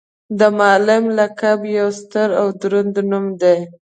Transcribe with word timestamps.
د 0.39 0.41
معلم 0.57 1.03
لقب 1.17 1.59
یو 1.77 1.89
ستر 1.99 2.27
او 2.41 2.47
دروند 2.61 2.95
نوم 3.11 3.25
دی. 3.41 3.57